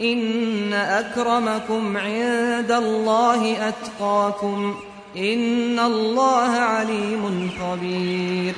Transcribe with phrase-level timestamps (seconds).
[0.00, 4.80] إن أكرمكم عند الله أتقاكم
[5.16, 8.54] إن الله عليم خبير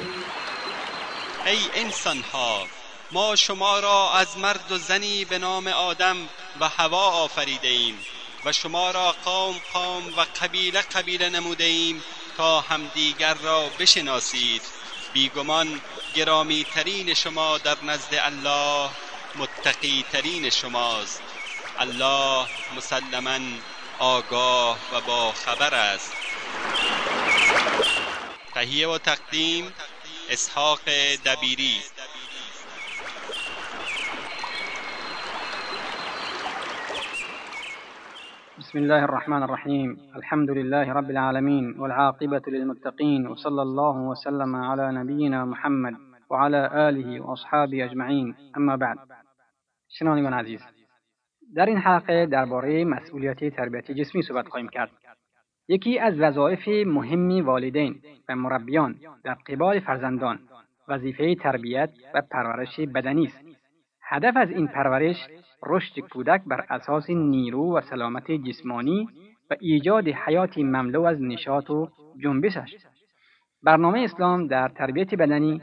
[1.46, 2.66] ای انسان ها
[3.12, 6.16] ما شما را از مرد و زنی به نام آدم
[6.60, 7.98] و هوا آفریده ایم
[8.44, 12.02] و شما را قوم قوم و قبیله قبیله نموده ایم
[12.36, 14.62] تا همدیگر را بشناسید.
[15.12, 15.80] بیگمان
[16.14, 18.90] گرامی ترین شما در نزد الله
[19.34, 21.22] متقی ترین شماست.
[21.80, 23.38] الله مسلما
[24.00, 26.12] آگاه و با خبر است.
[28.54, 29.64] تهیه و تقدیم
[30.30, 30.80] اسحاق
[31.26, 31.76] دبیری.
[38.58, 45.44] بسم الله الرحمن الرحيم الحمد لله رب العالمين والعاقبة للمتقين وصلى الله وسلم على نبينا
[45.44, 45.94] محمد
[46.30, 48.98] وعلى آله وأصحابه أجمعين اما بعد.
[49.88, 50.77] شنوندگان عزیز
[51.54, 54.90] در این حلقه درباره مسئولیت تربیت جسمی صحبت خواهیم کرد.
[55.68, 60.38] یکی از وظایف مهم والدین و مربیان در قبال فرزندان
[60.88, 63.44] وظیفه تربیت و پرورش بدنی است.
[64.02, 65.16] هدف از این پرورش
[65.66, 69.08] رشد کودک بر اساس نیرو و سلامت جسمانی
[69.50, 71.88] و ایجاد حیاتی مملو از نشاط و
[72.22, 72.86] جنبش است
[73.62, 75.62] برنامه اسلام در تربیت بدنی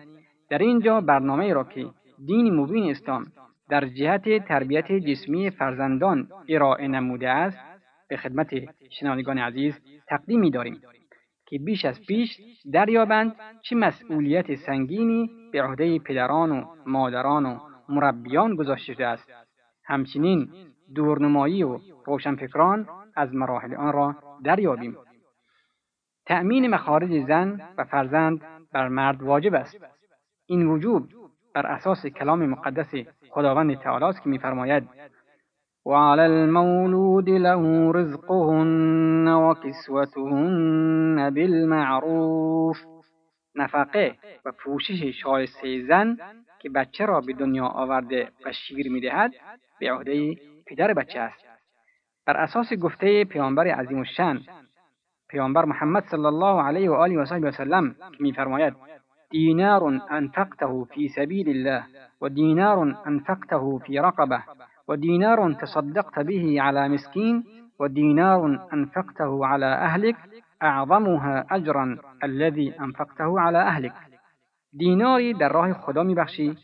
[0.49, 1.85] در اینجا برنامه را که
[2.25, 3.25] دین مبین اسلام
[3.69, 7.57] در جهت تربیت جسمی فرزندان ارائه نموده است
[8.09, 8.49] به خدمت
[8.89, 9.73] شنوندگان عزیز
[10.07, 10.81] تقدیم می داریم
[11.47, 12.37] که بیش از پیش
[12.73, 17.59] دریابند چه مسئولیت سنگینی به عهده پدران و مادران و
[17.89, 19.31] مربیان گذاشته شده است.
[19.85, 20.49] همچنین
[20.95, 24.97] دورنمایی و روشنفکران از مراحل آن را دریابیم.
[26.25, 28.41] تأمین مخارج زن و فرزند
[28.73, 29.77] بر مرد واجب است.
[30.45, 31.07] این وجوب
[31.55, 32.95] بر اساس کلام مقدس
[33.29, 34.83] خداوند تعالی است که میفرماید
[35.85, 42.77] وعلى المولود له رزقهن وكسوتهن بالمعروف.
[43.55, 46.17] نفقه و پوشش شایسته زن
[46.59, 49.31] که بچه را به دنیا آورده و شیر می‌دهد
[49.79, 50.35] به عهده
[50.67, 51.45] پدر بچه است.
[52.25, 54.39] بر اساس گفته پیامبر عظیم الشن
[55.29, 58.73] پیامبر محمد صلی الله علیه و آله و صحبه وسلم که میفرماید
[59.31, 61.83] دینار أنفقته فی سبیل الله
[62.21, 64.43] و دینار أنفقته فی رقبة
[64.87, 67.43] و دینار تصدقت به على مسکین
[67.79, 70.15] و دینار أنفقته على أهلك
[70.61, 73.93] أعظمها اجرا الذي أنفقته على أهلك.
[74.77, 76.57] دیناری در راه خدا میبخشی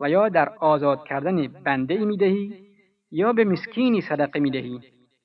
[0.00, 2.66] و یا در آزاد کردن بنده ای میدهی
[3.10, 4.80] یا به مسکینی صدقه میدهی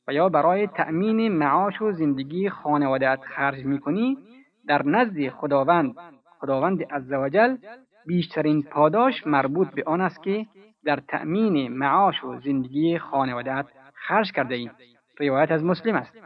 [0.07, 4.17] و یا برای تأمین معاش و زندگی خانوادت خرج میکنی
[4.67, 5.95] در نزد خداوند
[6.41, 7.55] خداوند عزوجل
[8.05, 10.45] بیشترین پاداش مربوط به آن است که
[10.85, 14.69] در تأمین معاش و زندگی خانوادت خرج کرده ای.
[15.19, 16.17] روایت از مسلم است.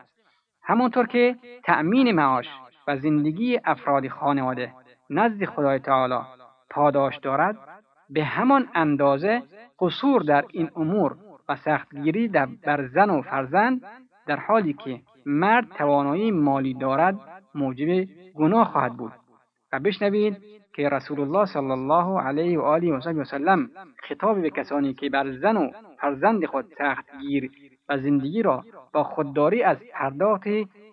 [0.64, 2.48] همانطور که تأمین معاش
[2.88, 4.74] و زندگی افراد خانواده
[5.10, 6.20] نزد خدای تعالی
[6.70, 7.58] پاداش دارد
[8.10, 9.42] به همان اندازه
[9.80, 11.16] قصور در این امور
[11.50, 13.82] و سختگیری در بر زن و فرزند
[14.28, 17.20] در حالی که مرد توانایی مالی دارد
[17.56, 19.12] موجب گناه خواهد بود
[19.80, 20.38] بشنوید
[20.74, 23.70] که رسول الله صلی الله علیه و آله و وسلم
[24.10, 27.52] خطاب به کسانی که بر زن و فرزند خود سختگیر
[27.90, 30.48] و زندگی را با خودداری از پرداخت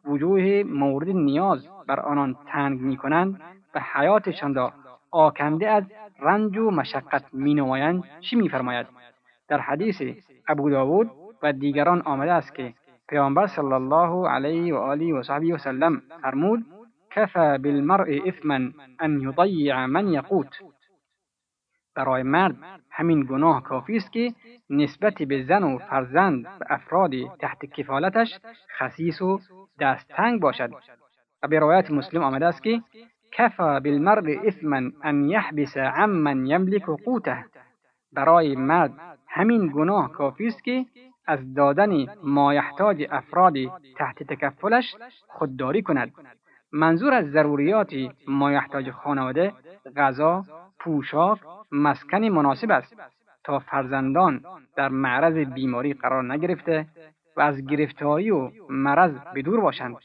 [0.05, 3.41] وجوه مورد نیاز بر آنان تنگ می کنند
[3.75, 4.73] و حیاتشان را
[5.11, 5.85] آکنده از
[6.21, 8.87] رنج و مشقت می نمایند چی میفرماید؟
[9.49, 10.03] در حدیث
[10.49, 11.11] ابو داود
[11.43, 12.75] و دیگران آمده است که
[13.09, 16.65] پیامبر صلی الله علیه و آله و صحبی و سلم فرمود
[17.15, 18.73] کفا بالمرء اثما
[19.05, 20.59] أن یضیع من یقوت
[21.97, 22.57] برای مرد
[22.91, 24.35] همین گناه کافی است که
[24.71, 28.39] نسبت به زن و فرزند و افراد تحت کفالتش
[28.79, 29.41] خصیص و
[29.81, 30.71] دستتنگ باشد.
[31.43, 32.83] و به روایت مسلم آمده است که
[33.33, 37.45] کفا بالمرء اثما أن یحبس عمن یملک قوته.
[38.13, 38.93] برای مرد
[39.29, 40.87] همین گناه کافی است که
[41.27, 43.55] از دادن مایحتاج افراد
[43.97, 44.95] تحت تکفلش
[45.29, 46.13] خودداری کند.
[46.73, 47.95] منظور از ضروریات
[48.29, 49.53] مایحتاج خانواده
[49.97, 50.45] غذا
[50.79, 51.39] پوشاک
[51.73, 52.97] مسکن مناسب است
[53.45, 54.45] تا فرزندان
[54.77, 56.87] در معرض بیماری قرار نگرفته
[57.37, 59.97] و از گرفتاری و مرض بدور باشند.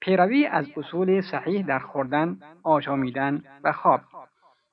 [0.00, 4.00] پیروی از اصول صحیح در خوردن آشامیدن و خواب.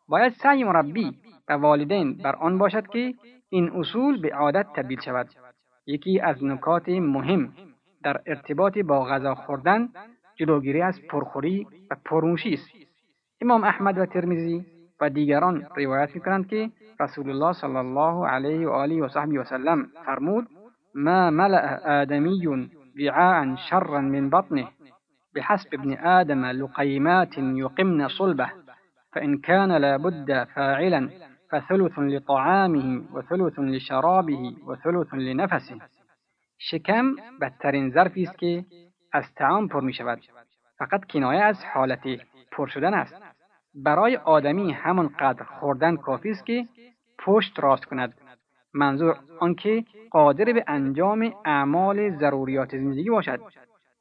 [0.07, 1.17] باید سعی مربی
[1.49, 3.13] و والدین بر آن باشد که
[3.49, 5.29] این اصول به عادت تبدیل شود.
[5.85, 7.53] یکی از نکات مهم
[8.03, 9.89] در ارتباط با غذا خوردن
[10.39, 12.69] جلوگیری از پرخوری و پرنوشی است.
[13.41, 14.65] امام احمد و ترمیزی
[15.01, 16.69] و دیگران روایت میکنند که
[16.99, 20.47] رسول الله صلی الله علیه و آله و صحبه و سلم فرمود
[20.95, 22.47] ما ملأ آدمی
[22.99, 24.67] وعاء شرا من بطنه
[25.35, 28.49] بحسب ابن آدم لقيمات يقمن صلبه
[29.13, 31.09] فإن كان لابد فاعلا
[31.51, 35.75] فثلث لطعامه وثلث لشرابه وثلث لنفسه.
[36.57, 38.65] شکم بدترین ظرفی است که
[39.11, 40.19] از تعام پر می شود
[40.77, 42.07] فقط کنایه از حالت
[42.51, 43.15] پر شدن است.
[43.75, 44.73] برای آدمی
[45.19, 46.65] قدر خوردن کافی است که
[47.19, 48.13] پشت راست کند.
[48.73, 53.39] منظور آنکه قادر به انجام اعمال ضروریات زندگی باشد.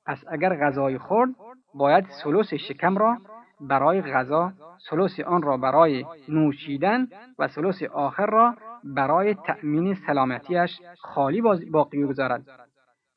[0.06, 1.30] پس اگر غذای خورد
[1.74, 3.16] باید سلوس شکم را
[3.60, 4.52] برای غذا
[4.90, 7.08] سلوس آن را برای نوشیدن
[7.38, 8.54] و سلوس آخر را
[8.84, 11.40] برای تأمین سلامتیش خالی
[11.70, 12.42] باقی بگذارد.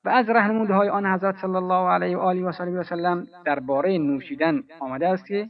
[0.06, 4.64] و از رهنمودهای آن حضرت صلی الله علیه و آله و سلم وسلم درباره نوشیدن
[4.80, 5.50] آمده است که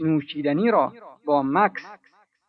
[0.00, 0.92] نوشیدنی را
[1.24, 1.82] با مکس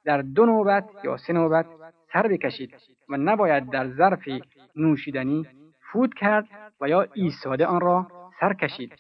[0.06, 1.66] در دو نوبت یا سه نوبت
[2.14, 2.74] سر بکشید
[3.10, 4.30] و نباید در ظرف
[4.76, 5.46] نوشیدنی
[5.92, 6.48] فوت کرد
[6.82, 8.08] و یا ایستاده آن را
[8.40, 8.94] سر کشید.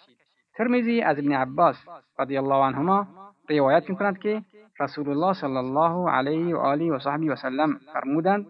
[0.57, 1.75] ترمیزی از ابن عباس
[2.19, 3.07] رضی الله عنهما
[3.49, 4.41] روایت می که
[4.79, 8.45] رسول الله صلی الله علیه و آله و صحبه و سلم فرمودند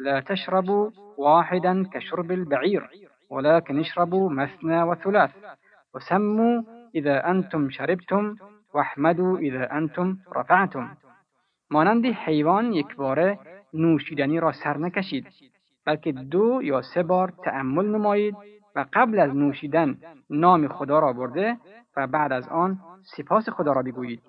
[0.00, 2.82] لا تشربوا واحدا كشرب البعير
[3.30, 5.30] ولكن اشربوا مثنى وثلاث.
[5.94, 6.62] وسموا
[6.94, 8.36] إذا أنتم شربتم
[8.74, 10.88] واحمدوا إذا أنتم رفعتم.
[11.70, 13.38] مانند حیوان یک باره
[13.74, 15.26] نوشیدنی را سر نکشید
[15.86, 18.36] بلکه دو یا سه بار تأمل نمایید
[18.76, 19.96] و قبل از نوشیدن
[20.30, 21.56] نام خدا را برده
[21.96, 22.78] و بعد از آن
[23.16, 24.22] سپاس خدا را بگویید.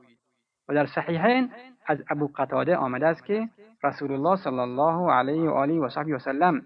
[0.74, 1.50] در صحیحین
[1.86, 3.50] از ابو قتاده آمده است که
[3.84, 6.62] رسول الله صلی الله علیه و آله و صحبه و سلم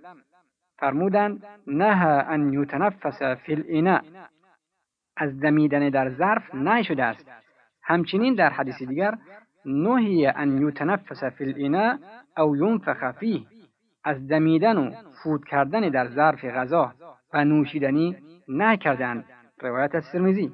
[0.80, 4.02] فرمودند نه ان یتنفس فی الاناء
[5.18, 7.32] از دمیدن در ظرف نه شده است.
[7.84, 9.18] همچنین در حدیث دیگر
[9.66, 11.98] نهی ان یتنفس فی الاناء
[12.38, 13.42] او ینفخ فیه.
[14.04, 14.92] از دمیدن و
[15.24, 16.94] فوت کردن در ظرف غذا
[17.34, 18.18] و نوشیدنی
[18.48, 19.26] نکردند.
[19.62, 20.52] روایت از ترمذی.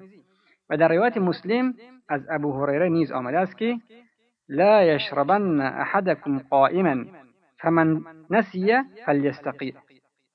[0.69, 1.73] و در روایت مسلم
[2.11, 3.77] از ابو هریره نیز آمده است که
[4.49, 7.05] لا یشربن احدکم قائما
[7.59, 8.73] فمن نسی
[9.05, 9.73] فلیستقی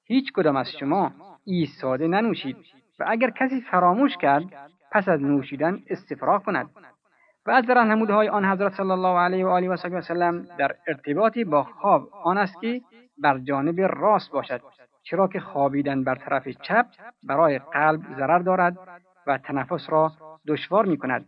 [0.05, 1.13] هیچ کدام از شما
[1.45, 2.57] ایستاده ننوشید
[2.99, 4.45] و اگر کسی فراموش کرد
[4.93, 6.71] پس از نوشیدن استفراغ کند.
[7.47, 7.65] و از
[8.11, 12.39] های آن حضرت صلی الله علیه و آله و سلم در ارتباطی با خواب آن
[12.39, 12.81] است که
[13.19, 14.61] بر جانب راست باشد
[15.03, 16.87] چرا که خوابیدن بر طرف چپ
[17.23, 18.77] برای قلب ضرر دارد
[19.27, 20.13] و تنفس را
[20.49, 21.27] دشوار می کند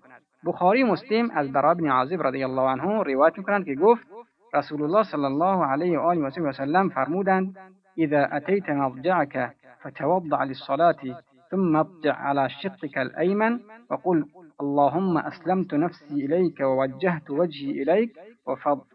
[0.48, 4.06] بخاری مسلم از برا بن عازب رضی الله عنه روایت می کنند که گفت
[4.54, 7.56] رسول الله صلی الله علیه و آله و سلم فرمودند
[7.98, 11.02] اذا اتیت مضجعك فتوضع للصلاة
[11.50, 13.60] ثم اضجع على شقك الأيمن
[13.90, 14.24] وقل
[14.60, 18.10] اللهم أسلمت نفسي إليك ووجهت وجهي إليك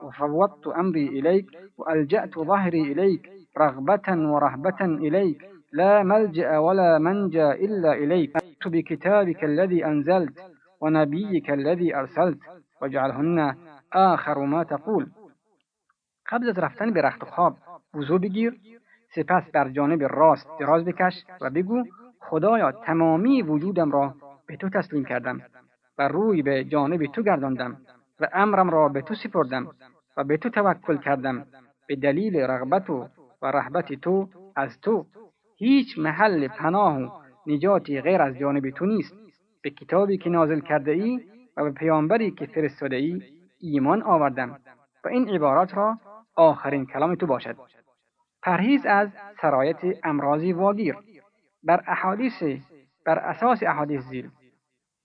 [0.01, 1.45] وفوضت أمري إليك
[1.77, 5.37] وألجأت ظهري إليك رغبة ورهبة إليك
[5.73, 10.52] لا ملجأ ولا منجأ إلا إليك بكتابك الذي أنزلت
[10.83, 12.39] ونبيك الذي أرسلت
[12.81, 13.55] واجعلهن
[13.93, 15.05] آخر ما تقول.
[16.27, 17.57] قبل از رفتن به رخت خواب
[17.93, 18.53] وضو بگیر
[19.15, 21.83] سپس بر جانب راست دراز بکش و بگو
[22.19, 24.15] خدایا تمامی وجودم را
[24.47, 25.41] به تو تسلیم کردم
[25.97, 27.77] و روی به جانب تو گرداندم
[28.19, 29.67] و امرم را به تو سپردم
[30.17, 31.45] و به تو توکل کردم
[31.87, 33.07] به دلیل رغبت و
[33.41, 35.05] رحبت تو از تو.
[35.57, 37.09] هیچ محل پناه و
[37.47, 39.13] نجاتی غیر از جانب تو نیست.
[39.63, 41.19] به کتابی که نازل کرده ای
[41.57, 43.21] و به پیامبری که فرستاده ای
[43.59, 44.59] ایمان آوردم.
[45.03, 45.97] و این عبارات را
[46.35, 47.55] آخرین کلام تو باشد.
[48.43, 49.09] پرهیز از
[49.41, 50.95] سرایت امراضی واگیر.
[51.63, 52.43] بر احادیث
[53.05, 54.31] بر اساس احادیث زیر.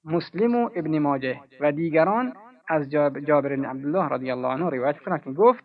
[0.04, 2.32] مسلم و ابن ماجه و دیگران
[2.68, 5.64] از جابر بن عبدالله رضی الله عنه روایت کنند که گفت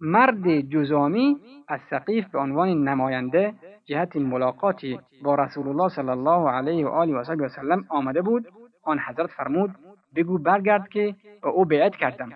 [0.00, 1.36] مرد جزامی
[1.68, 3.54] از سقیف به عنوان نماینده
[3.84, 8.48] جهت ملاقاتی با رسول الله صلی الله علیه و آله و سلم آمده بود.
[8.82, 9.70] آن حضرت فرمود
[10.16, 12.32] بگو برگرد که با او بیعت کردم.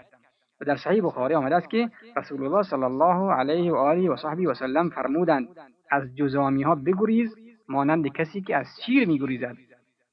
[0.61, 4.17] و در صحیح بخاری آمده است که رسول الله صلی الله علیه و آله و
[4.17, 5.49] صحبه و سلم فرمودند
[5.91, 7.37] از جزامی ها بگریز
[7.69, 9.57] مانند کسی که از شیر میگریزد.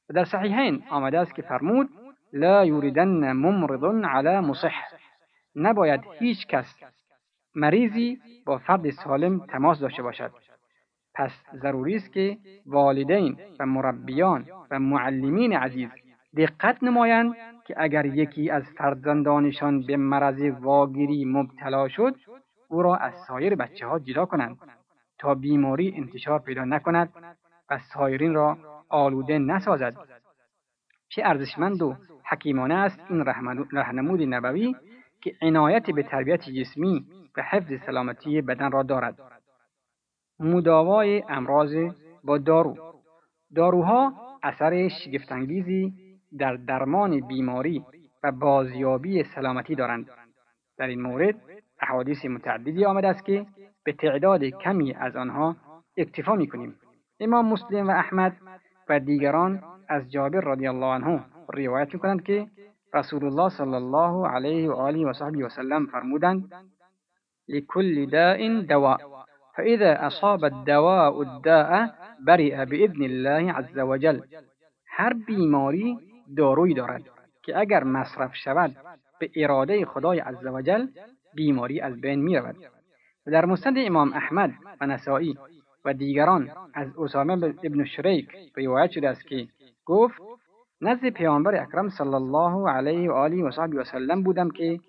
[0.10, 1.90] و در صحیحین آمده است که فرمود
[2.34, 4.74] لا یوردن ممرض علی مصح.
[5.56, 6.76] نباید هیچ کس
[7.56, 10.32] مریضی با فرد سالم تماس داشته باشد.
[11.16, 15.90] پس ضروری است که والدین و مربیان و معلمین عزیز
[16.38, 17.34] دقت نمایند
[17.66, 22.16] که اگر یکی از فرزندانشان به مرض واگیری مبتلا شد
[22.68, 24.58] او را از سایر بچه ها جدا کنند
[25.20, 27.10] تا بیماری انتشار پیدا نکند
[27.70, 28.58] و سایرین را
[28.90, 29.96] آلوده نسازد.
[31.10, 31.96] چه ارزشمند و
[32.30, 33.26] حکیمانه است این
[33.72, 34.76] رهنمود نبوی
[35.22, 37.06] که عنایت به تربیت جسمی
[37.38, 39.20] و حفظ سلامتی بدن را دارد.
[40.40, 41.76] مداوای امراض
[42.24, 42.78] با دارو.
[43.56, 45.94] داروها اثر شگفتانگیزی
[46.40, 47.86] در درمان بیماری
[48.24, 50.10] و بازیابی سلامتی دارند.
[50.78, 51.36] در این مورد
[51.82, 53.46] احادیث متعددی آمده است که
[53.84, 55.56] به تعداد کمی از آنها
[55.98, 56.76] اکتفا می کنیم
[57.20, 58.38] امام مسلم و احمد
[58.90, 62.48] و دیگران از جابر رضی الله عنه روایت می‌کنند که
[62.94, 66.52] رسول الله صلی الله علیه و آله و صحبه و سلم فرمودند
[67.50, 69.26] لكل داء دواء.
[69.58, 71.96] فإذا أصاب الدواء الداء
[72.28, 74.22] برئ بإذن الله عز وجل.
[74.88, 75.98] هر بیماری
[76.38, 77.04] داروی دارد
[77.44, 78.76] که اگر مصرف شود
[79.20, 80.88] به اراده خدای عز وجل
[81.36, 82.40] بیماری از بین می
[83.26, 85.38] در مستند إمام أحمد و نسائی
[85.86, 87.34] و دیگران از أسامة
[87.64, 89.48] ابن شریک روایت شده است که
[89.86, 90.22] گفت
[90.82, 94.80] نزد پیامبر اکرم صلی الله علیه و آله و صحبه و سلم بودم که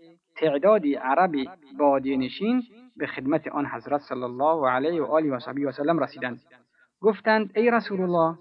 [0.43, 1.33] تعدادی عرب
[1.79, 2.63] بادینشین
[2.97, 6.41] به خدمت آن حضرت صلی الله علیه و آله و صحبه و سلم رسیدند.
[7.01, 8.39] گفتند ای رسول الله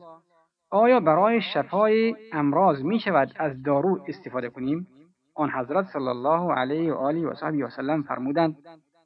[0.72, 4.88] آیا برای شفای امراض می شود از دارو استفاده کنیم؟
[5.36, 8.56] آن حضرت صلی الله علیه و آله و صحبه و سلم فرمودند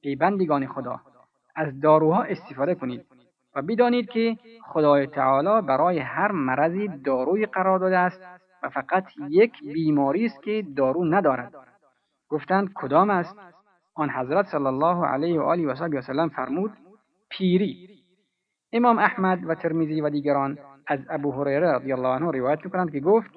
[0.02, 1.00] ای بندگان خدا
[1.56, 3.06] از داروها استفاده کنید
[3.56, 8.22] و بدانید که خدای تعالی برای هر مرضی داروی قرار داده است
[8.64, 11.54] و فقط یک بیماری است که دارو ندارد.
[12.30, 13.36] گفتند کدام است؟
[13.96, 16.72] آن حضرت صلی الله علیه و آله و سلم فرمود
[17.30, 17.90] پیری.
[18.74, 23.00] امام احمد و ترمیزی و دیگران از ابو هریره رضی الله عنه روایت می‌کنند که
[23.00, 23.30] گفت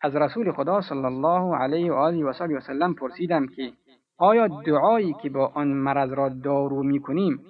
[0.00, 3.72] از رسول خدا صلی الله علیه و آله و و سلم پرسیدم که
[4.18, 7.40] آیا دعایی که با آن مرض را دارو می‌کنیم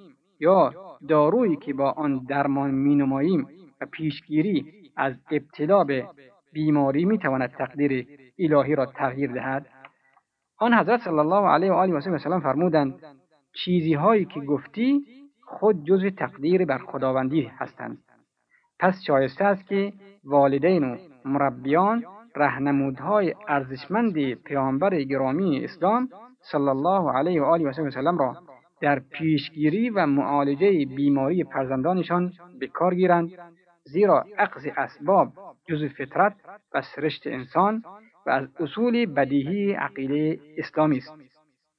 [0.40, 0.72] یا
[1.08, 3.46] دارویی که با آن درمان مینماییم
[3.80, 6.08] و پیشگیری از ابتلا به
[6.52, 8.06] بیماری می‌تواند تقدیر
[8.38, 9.66] الهی را تغییر دهد؟
[10.62, 12.94] آن حضرت صلی الله علیه و آله و سلم فرمودند
[13.64, 15.04] چیزی هایی که گفتی
[15.46, 17.98] خود جزء تقدیر بر خداوندی هستند.
[18.78, 19.92] پس شایسته است که
[20.24, 22.04] والدین و مربیان
[22.36, 26.08] رهنمودهای ارزشمند پیامبر گرامی اسلام
[26.40, 28.36] صلی الله علیه و آله و سلم را
[28.80, 33.30] در پیشگیری و معالجه بیماری فرزندانشان به کار گیرند
[33.84, 35.32] زیرا اخذ اسباب
[35.68, 36.34] جز فطرت
[36.74, 37.82] و سرشت انسان
[38.26, 41.12] و از اصول بدیهی عقیده اسلامی است.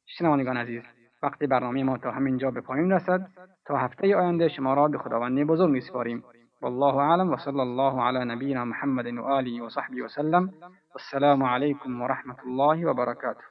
[0.05, 0.83] شنوندگان عزیز
[1.23, 3.27] وقتی برنامه ما تا همینجا به پایان رسد.
[3.65, 6.23] تا هفته آینده شما را به خداوند بزرگ میسپاریم.
[6.63, 10.51] والله اعلم وصلى الله على نبينا محمد وآله وصحبه وسلم
[10.93, 13.43] والسلام عليكم ورحمة الله وبركاته